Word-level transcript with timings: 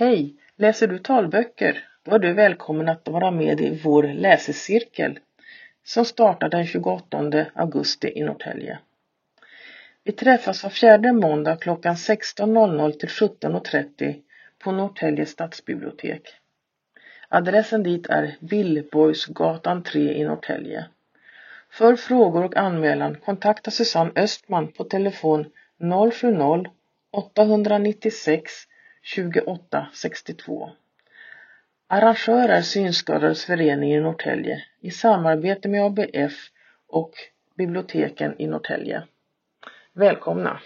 Hej! 0.00 0.34
Läser 0.56 0.86
du 0.86 0.98
talböcker? 0.98 1.88
Då 2.02 2.14
är 2.14 2.18
du 2.18 2.32
välkommen 2.32 2.88
att 2.88 3.08
vara 3.08 3.30
med 3.30 3.60
i 3.60 3.80
vår 3.84 4.02
läsecirkel 4.02 5.18
som 5.84 6.04
startar 6.04 6.48
den 6.48 6.66
28 6.66 7.46
augusti 7.54 8.12
i 8.14 8.22
Norrtälje. 8.22 8.78
Vi 10.04 10.12
träffas 10.12 10.62
var 10.62 10.70
fjärde 10.70 11.12
måndag 11.12 11.56
klockan 11.56 11.94
16.00 11.94 12.92
till 12.92 13.08
17.30 13.08 14.14
på 14.58 14.72
Norrtälje 14.72 15.26
stadsbibliotek. 15.26 16.22
Adressen 17.28 17.82
dit 17.82 18.06
är 18.06 18.36
Billborgsgatan 18.40 19.82
3 19.82 20.14
i 20.14 20.24
Norrtälje. 20.24 20.86
För 21.70 21.96
frågor 21.96 22.44
och 22.44 22.56
anmälan 22.56 23.14
kontakta 23.14 23.70
Susanne 23.70 24.12
Östman 24.14 24.72
på 24.72 24.84
telefon 24.84 25.44
070 26.12 26.64
896 27.10 28.67
2862. 29.14 30.70
Arrangör 31.86 32.48
är 32.48 32.62
Synskadades 32.62 33.44
förening 33.44 33.92
i 33.92 34.00
Norrtälje 34.00 34.62
i 34.80 34.90
samarbete 34.90 35.68
med 35.68 35.84
ABF 35.84 36.50
och 36.86 37.12
biblioteken 37.54 38.34
i 38.38 38.46
Norrtälje. 38.46 39.02
Välkomna! 39.92 40.60